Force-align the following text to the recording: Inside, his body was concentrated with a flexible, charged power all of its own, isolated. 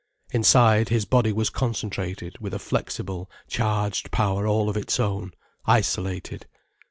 Inside, 0.31 0.89
his 0.89 1.05
body 1.05 1.31
was 1.31 1.51
concentrated 1.51 2.39
with 2.39 2.55
a 2.55 2.57
flexible, 2.57 3.29
charged 3.47 4.09
power 4.09 4.47
all 4.47 4.67
of 4.67 4.75
its 4.75 4.99
own, 4.99 5.29
isolated. 5.67 6.47